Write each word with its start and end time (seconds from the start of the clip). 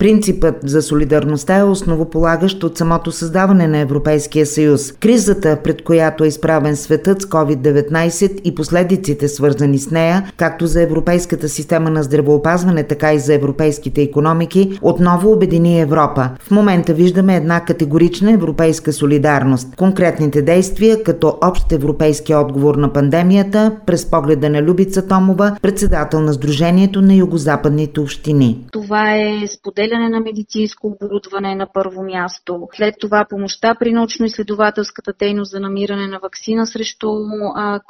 Принципът 0.00 0.54
за 0.64 0.82
солидарността 0.82 1.56
е 1.56 1.62
основополагащ 1.62 2.64
от 2.64 2.78
самото 2.78 3.12
създаване 3.12 3.68
на 3.68 3.78
Европейския 3.78 4.46
съюз. 4.46 4.92
Кризата, 4.92 5.58
пред 5.64 5.84
която 5.84 6.24
е 6.24 6.28
изправен 6.28 6.76
светът 6.76 7.22
с 7.22 7.24
COVID-19 7.26 8.40
и 8.44 8.54
последиците 8.54 9.28
свързани 9.28 9.78
с 9.78 9.90
нея, 9.90 10.32
както 10.36 10.66
за 10.66 10.82
европейската 10.82 11.48
система 11.48 11.90
на 11.90 12.02
здравеопазване, 12.02 12.82
така 12.82 13.14
и 13.14 13.18
за 13.18 13.34
европейските 13.34 14.02
економики, 14.02 14.78
отново 14.82 15.32
обедини 15.32 15.80
Европа. 15.80 16.30
В 16.40 16.50
момента 16.50 16.94
виждаме 16.94 17.36
една 17.36 17.64
категорична 17.64 18.32
европейска 18.32 18.92
солидарност. 18.92 19.76
Конкретните 19.76 20.42
действия 20.42 21.02
като 21.02 21.38
общ 21.42 21.72
европейски 21.72 22.34
отговор 22.34 22.74
на 22.74 22.92
пандемията 22.92 23.76
през 23.86 24.10
погледа 24.10 24.50
на 24.50 24.62
Любица 24.62 25.06
Томова, 25.06 25.56
председател 25.62 26.20
на 26.20 26.32
Сдружението 26.32 27.02
на 27.02 27.14
югозападните 27.14 28.00
общини. 28.00 28.66
Това 28.72 29.16
е 29.16 29.46
споделяне 29.58 29.89
определяне 29.90 30.08
на 30.08 30.20
медицинско 30.20 30.86
оборудване 30.86 31.54
на 31.54 31.66
първо 31.72 32.02
място. 32.02 32.68
След 32.76 32.94
това 33.00 33.26
помощта 33.30 33.74
при 33.74 33.92
научно-изследователската 33.92 35.12
дейност 35.18 35.50
за 35.50 35.60
намиране 35.60 36.06
на 36.06 36.18
вакцина 36.18 36.66
срещу 36.66 37.06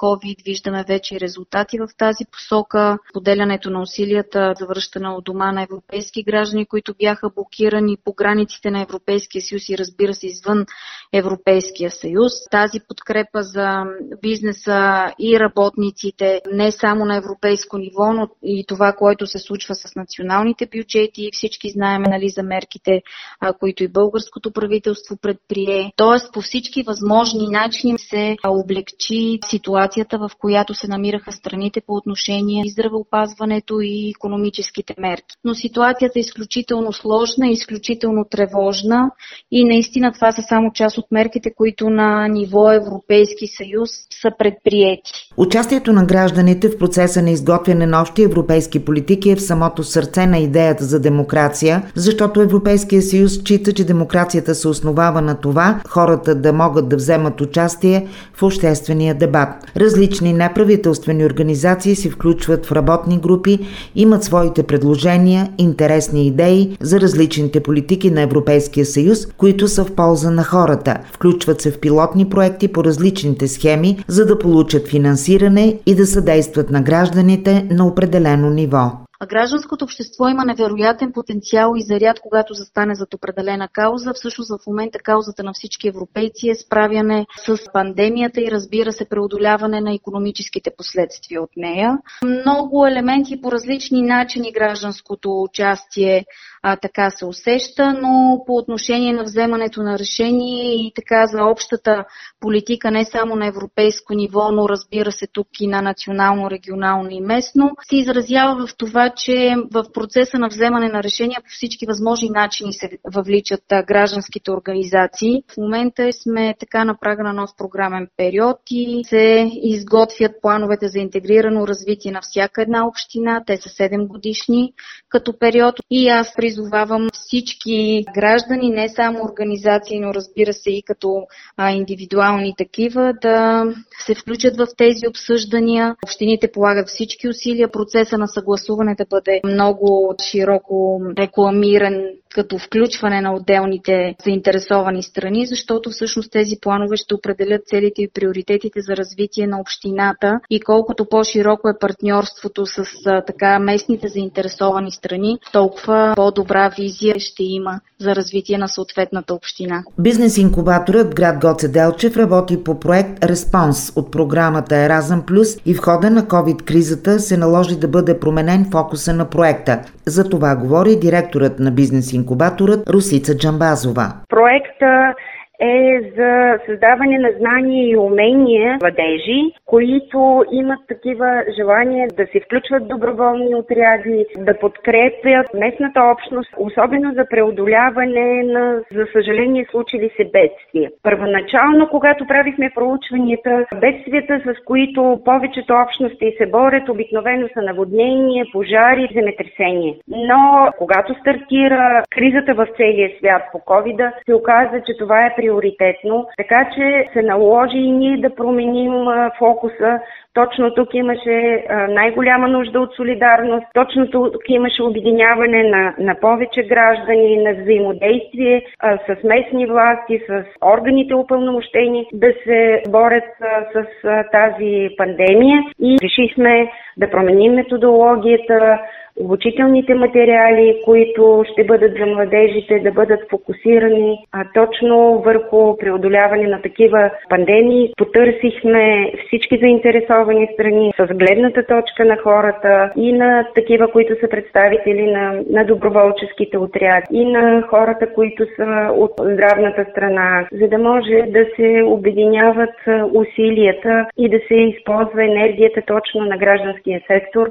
COVID. 0.00 0.44
Виждаме 0.44 0.84
вече 0.88 1.20
резултати 1.20 1.78
в 1.78 1.88
тази 1.98 2.24
посока. 2.32 2.98
Поделянето 3.12 3.70
на 3.70 3.82
усилията 3.82 4.54
за 4.58 4.66
връщане 4.66 5.08
от 5.08 5.24
дома 5.24 5.52
на 5.52 5.62
европейски 5.62 6.22
граждани, 6.22 6.66
които 6.66 6.94
бяха 6.98 7.30
блокирани 7.30 7.96
по 8.04 8.12
границите 8.12 8.70
на 8.70 8.82
Европейския 8.82 9.42
съюз 9.42 9.68
и 9.68 9.78
разбира 9.78 10.14
се 10.14 10.26
извън 10.26 10.66
Европейския 11.12 11.90
съюз. 11.90 12.32
Тази 12.50 12.80
подкрепа 12.88 13.42
за 13.42 13.84
бизнеса 14.22 15.12
и 15.18 15.40
работниците 15.40 16.40
не 16.52 16.72
само 16.72 17.04
на 17.04 17.16
европейско 17.16 17.78
ниво, 17.78 18.12
но 18.12 18.28
и 18.42 18.64
това, 18.68 18.92
което 18.92 19.26
се 19.26 19.38
случва 19.38 19.74
с 19.74 19.96
националните 19.96 20.66
бюджети. 20.66 21.30
Всички 21.32 21.70
знаем 21.70 21.89
знаем 21.90 22.02
нали, 22.02 22.28
за 22.28 22.42
мерките, 22.42 23.02
а, 23.40 23.52
които 23.52 23.84
и 23.84 23.88
българското 23.88 24.50
правителство 24.50 25.16
предприе. 25.22 25.92
Тоест 25.96 26.32
по 26.32 26.40
всички 26.40 26.82
възможни 26.82 27.48
начини 27.50 27.98
се 27.98 28.36
облегчи 28.46 29.38
ситуацията, 29.46 30.18
в 30.18 30.30
която 30.38 30.74
се 30.74 30.88
намираха 30.88 31.32
страните 31.32 31.80
по 31.86 31.94
отношение 31.94 32.62
и 32.66 32.70
здравеопазването 32.70 33.80
и 33.80 34.12
економическите 34.16 34.94
мерки. 34.98 35.36
Но 35.44 35.54
ситуацията 35.54 36.18
е 36.18 36.20
изключително 36.20 36.92
сложна, 36.92 37.48
изключително 37.48 38.24
тревожна 38.30 39.10
и 39.50 39.64
наистина 39.64 40.12
това 40.12 40.32
са 40.32 40.42
само 40.42 40.72
част 40.72 40.98
от 40.98 41.06
мерките, 41.10 41.54
които 41.54 41.90
на 41.90 42.28
ниво 42.28 42.72
Европейски 42.72 43.46
съюз 43.46 43.90
са 44.22 44.30
предприяти. 44.38 45.12
Участието 45.36 45.92
на 45.92 46.04
гражданите 46.04 46.68
в 46.68 46.78
процеса 46.78 47.22
на 47.22 47.30
изготвяне 47.30 47.86
на 47.86 48.00
общи 48.00 48.22
европейски 48.22 48.84
политики 48.84 49.30
е 49.30 49.36
в 49.36 49.42
самото 49.42 49.82
сърце 49.82 50.26
на 50.26 50.38
идеята 50.38 50.84
за 50.84 51.00
демокрация, 51.00 51.79
защото 51.94 52.40
Европейския 52.40 53.02
съюз 53.02 53.32
счита, 53.32 53.72
че 53.72 53.84
демокрацията 53.84 54.54
се 54.54 54.68
основава 54.68 55.20
на 55.22 55.34
това 55.34 55.80
хората 55.88 56.34
да 56.34 56.52
могат 56.52 56.88
да 56.88 56.96
вземат 56.96 57.40
участие 57.40 58.06
в 58.34 58.42
обществения 58.42 59.14
дебат. 59.14 59.48
Различни 59.76 60.32
неправителствени 60.32 61.24
организации 61.24 61.96
се 61.96 62.10
включват 62.10 62.66
в 62.66 62.72
работни 62.72 63.18
групи, 63.18 63.58
имат 63.94 64.24
своите 64.24 64.62
предложения, 64.62 65.48
интересни 65.58 66.26
идеи 66.26 66.76
за 66.80 67.00
различните 67.00 67.60
политики 67.60 68.10
на 68.10 68.20
Европейския 68.20 68.86
съюз, 68.86 69.26
които 69.26 69.68
са 69.68 69.84
в 69.84 69.94
полза 69.94 70.30
на 70.30 70.44
хората. 70.44 70.96
Включват 71.12 71.60
се 71.60 71.70
в 71.70 71.80
пилотни 71.80 72.28
проекти 72.28 72.68
по 72.68 72.84
различните 72.84 73.48
схеми, 73.48 74.04
за 74.08 74.26
да 74.26 74.38
получат 74.38 74.88
финансиране 74.88 75.78
и 75.86 75.94
да 75.94 76.06
съдействат 76.06 76.70
на 76.70 76.82
гражданите 76.82 77.66
на 77.70 77.86
определено 77.86 78.50
ниво. 78.50 78.92
А 79.22 79.26
гражданското 79.26 79.84
общество 79.84 80.28
има 80.28 80.44
невероятен 80.44 81.12
потенциал 81.12 81.72
и 81.76 81.82
заряд, 81.82 82.20
когато 82.20 82.54
застане 82.54 82.94
зад 82.94 83.14
определена 83.14 83.68
кауза. 83.68 84.12
Всъщност 84.14 84.50
в 84.50 84.66
момента 84.66 84.98
каузата 84.98 85.42
на 85.42 85.52
всички 85.52 85.88
европейци 85.88 86.48
е 86.48 86.54
справяне 86.54 87.26
с 87.46 87.72
пандемията 87.72 88.40
и 88.40 88.50
разбира 88.50 88.92
се 88.92 89.08
преодоляване 89.08 89.80
на 89.80 89.94
економическите 89.94 90.70
последствия 90.76 91.42
от 91.42 91.50
нея. 91.56 91.98
Много 92.24 92.86
елементи 92.86 93.40
по 93.40 93.52
различни 93.52 94.02
начини 94.02 94.52
гражданското 94.52 95.42
участие 95.42 96.24
а, 96.62 96.76
така 96.76 97.10
се 97.10 97.24
усеща, 97.24 97.92
но 97.92 98.42
по 98.46 98.56
отношение 98.56 99.12
на 99.12 99.22
вземането 99.22 99.82
на 99.82 99.98
решение 99.98 100.74
и 100.74 100.92
така 100.94 101.26
за 101.26 101.44
общата 101.44 102.04
политика 102.40 102.90
не 102.90 103.04
само 103.04 103.36
на 103.36 103.46
европейско 103.46 104.14
ниво, 104.14 104.52
но 104.52 104.68
разбира 104.68 105.12
се 105.12 105.26
тук 105.26 105.46
и 105.60 105.66
на 105.66 105.82
национално, 105.82 106.50
регионално 106.50 107.10
и 107.10 107.20
местно, 107.20 107.70
се 107.88 107.96
изразява 107.96 108.66
в 108.66 108.76
това, 108.76 109.09
че 109.16 109.54
в 109.72 109.84
процеса 109.92 110.38
на 110.38 110.48
вземане 110.48 110.88
на 110.88 111.02
решения 111.02 111.40
по 111.40 111.50
всички 111.50 111.86
възможни 111.86 112.30
начини 112.30 112.72
се 112.72 112.90
въвличат 113.14 113.64
гражданските 113.86 114.50
организации. 114.50 115.42
В 115.52 115.56
момента 115.56 116.12
сме 116.12 116.54
така 116.60 116.84
на 116.84 116.98
прага 117.00 117.22
на 117.22 117.32
нов 117.32 117.50
програмен 117.58 118.08
период 118.16 118.56
и 118.70 119.04
се 119.04 119.50
изготвят 119.62 120.32
плановете 120.42 120.88
за 120.88 120.98
интегрирано 120.98 121.66
развитие 121.66 122.12
на 122.12 122.20
всяка 122.22 122.62
една 122.62 122.86
община. 122.86 123.42
Те 123.46 123.56
са 123.56 123.68
7 123.68 124.06
годишни 124.06 124.72
като 125.08 125.38
период 125.38 125.74
и 125.90 126.08
аз 126.08 126.34
призовавам 126.36 127.08
всички 127.12 128.04
граждани, 128.14 128.70
не 128.70 128.88
само 128.88 129.24
организации, 129.24 130.00
но 130.00 130.14
разбира 130.14 130.52
се 130.52 130.70
и 130.70 130.82
като 130.82 131.26
индивидуални 131.70 132.54
такива, 132.58 133.12
да 133.22 133.64
се 134.06 134.14
включат 134.14 134.56
в 134.56 134.66
тези 134.76 135.08
обсъждания. 135.08 135.96
Общините 136.06 136.52
полагат 136.52 136.88
всички 136.88 137.28
усилия 137.28 137.70
процеса 137.70 138.18
на 138.18 138.28
съгласуване 138.28 138.96
да 139.00 139.06
бъде 139.10 139.40
много 139.44 140.14
широко 140.30 141.00
рекламиран 141.18 141.94
като 142.34 142.58
включване 142.58 143.20
на 143.20 143.34
отделните 143.34 144.14
заинтересовани 144.24 145.02
страни, 145.02 145.46
защото 145.46 145.90
всъщност 145.90 146.32
тези 146.32 146.56
планове 146.60 146.96
ще 146.96 147.14
определят 147.14 147.66
целите 147.66 148.02
и 148.02 148.10
приоритетите 148.14 148.80
за 148.80 148.96
развитие 148.96 149.46
на 149.46 149.60
общината 149.60 150.40
и 150.50 150.60
колкото 150.60 151.04
по-широко 151.04 151.68
е 151.68 151.78
партньорството 151.80 152.66
с 152.66 152.84
така 153.26 153.58
местните 153.58 154.08
заинтересовани 154.08 154.92
страни, 154.92 155.38
толкова 155.52 156.12
по-добра 156.16 156.68
визия 156.78 157.14
ще 157.18 157.42
има 157.42 157.80
за 158.00 158.14
развитие 158.16 158.58
на 158.58 158.68
съответната 158.68 159.34
община. 159.34 159.84
Бизнес 159.98 160.38
инкубаторът 160.38 161.14
град 161.14 161.40
Гоце 161.40 161.68
Делчев 161.68 162.16
работи 162.16 162.64
по 162.64 162.80
проект 162.80 163.24
Респонс 163.24 163.92
от 163.96 164.10
програмата 164.10 164.76
Еразъм 164.76 165.26
Плюс 165.26 165.48
и 165.66 165.74
в 165.74 165.80
хода 165.80 166.10
на 166.10 166.22
COVID-кризата 166.22 167.18
се 167.18 167.36
наложи 167.36 167.76
да 167.76 167.88
бъде 167.88 168.20
променен 168.20 168.68
фокуса 168.70 169.12
на 169.12 169.30
проекта. 169.30 169.82
За 170.06 170.24
това 170.24 170.56
говори 170.56 170.96
директорът 170.96 171.58
на 171.58 171.70
бизнес 171.70 172.12
инкубаторът 172.20 172.90
Русица 172.90 173.36
Джамбазова. 173.36 174.06
Проекта 174.28 175.14
е 175.60 176.00
за 176.16 176.58
създаване 176.66 177.18
на 177.18 177.30
знания 177.38 177.88
и 177.88 177.96
умения 177.96 178.78
младежи, 178.82 179.40
които 179.66 180.44
имат 180.52 180.78
такива 180.88 181.42
желания 181.56 182.08
да 182.16 182.26
се 182.26 182.40
включват 182.40 182.88
доброволни 182.88 183.54
отряди, 183.54 184.26
да 184.38 184.58
подкрепят 184.58 185.54
местната 185.54 186.00
общност, 186.12 186.54
особено 186.58 187.12
за 187.12 187.24
преодоляване 187.30 188.42
на, 188.42 188.82
за 188.94 189.06
съжаление, 189.12 189.66
случили 189.70 190.10
се 190.16 190.24
бедствия. 190.24 190.90
Първоначално, 191.02 191.88
когато 191.90 192.26
правихме 192.26 192.70
проучванията, 192.74 193.66
бедствията, 193.80 194.40
с 194.46 194.64
които 194.64 195.20
повечето 195.24 195.74
общности 195.74 196.34
се 196.38 196.46
борят, 196.46 196.88
обикновено 196.88 197.48
са 197.54 197.62
наводнения, 197.62 198.46
пожари, 198.52 199.08
земетресения. 199.14 199.94
Но 200.08 200.68
когато 200.78 201.14
стартира 201.14 202.02
кризата 202.10 202.54
в 202.54 202.66
целия 202.76 203.10
свят 203.18 203.42
по 203.52 203.58
COVID, 203.58 204.12
се 204.26 204.34
оказа, 204.34 204.82
че 204.86 204.96
това 204.98 205.26
е 205.26 205.34
при 205.36 205.49
приоритетно, 205.50 206.26
така 206.36 206.70
че 206.74 207.08
се 207.12 207.22
наложи 207.22 207.78
и 207.78 207.92
ние 207.92 208.16
да 208.16 208.34
променим 208.34 208.92
фокуса. 209.38 210.00
Точно 210.34 210.74
тук 210.74 210.94
имаше 210.94 211.64
най-голяма 211.88 212.48
нужда 212.48 212.80
от 212.80 212.94
солидарност, 212.94 213.66
точно 213.74 214.10
тук 214.10 214.42
имаше 214.48 214.82
обединяване 214.82 215.62
на, 215.62 215.94
на 215.98 216.14
повече 216.14 216.62
граждани, 216.62 217.36
на 217.36 217.52
взаимодействие 217.54 218.62
а, 218.78 218.98
с 218.98 219.24
местни 219.24 219.66
власти, 219.66 220.20
с 220.28 220.44
органите 220.64 221.14
упълномощени 221.14 222.06
да 222.12 222.32
се 222.44 222.82
борят 222.88 223.24
а, 223.40 223.64
с 223.72 223.86
а, 224.04 224.24
тази 224.32 224.88
пандемия. 224.96 225.62
И 225.80 225.96
решихме 226.02 226.70
да 226.96 227.10
променим 227.10 227.52
методологията, 227.52 228.78
обучителните 229.20 229.94
материали, 229.94 230.80
които 230.84 231.44
ще 231.52 231.64
бъдат 231.64 231.92
за 231.98 232.06
младежите, 232.06 232.78
да 232.78 232.92
бъдат 232.92 233.20
фокусирани 233.30 234.18
а 234.32 234.44
точно 234.54 235.22
върху 235.24 235.76
преодоляване 235.76 236.46
на 236.46 236.62
такива 236.62 237.10
пандемии. 237.28 237.92
Потърсихме 237.96 239.12
всички 239.26 239.58
заинтересовани 239.58 240.48
страни 240.54 240.92
с 240.98 241.06
гледната 241.14 241.66
точка 241.66 242.04
на 242.04 242.16
хората 242.16 242.90
и 242.96 243.12
на 243.12 243.46
такива, 243.54 243.90
които 243.92 244.14
са 244.20 244.28
представители 244.28 245.12
на, 245.12 245.42
на 245.50 245.64
доброволческите 245.64 246.58
отряди 246.58 247.06
и 247.12 247.24
на 247.24 247.62
хората, 247.62 248.12
които 248.12 248.44
са 248.56 248.90
от 248.94 249.12
здравната 249.20 249.86
страна, 249.90 250.48
за 250.52 250.68
да 250.68 250.78
може 250.78 251.22
да 251.28 251.44
се 251.56 251.82
обединяват 251.86 252.74
усилията 253.14 254.06
и 254.18 254.28
да 254.28 254.38
се 254.48 254.54
използва 254.54 255.24
енергията 255.24 255.82
точно 255.86 256.20
на 256.24 256.36
гражданския 256.36 257.00
сектор, 257.06 257.50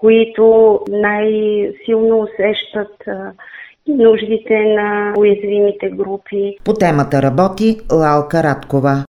които 0.00 0.78
най-силно 0.88 2.20
усещат 2.20 2.94
нуждите 3.88 4.54
на 4.54 5.12
уязвимите 5.18 5.88
групи. 5.90 6.56
По 6.64 6.74
темата 6.74 7.22
работи 7.22 7.76
Лалка 7.92 8.42
Радкова. 8.42 9.04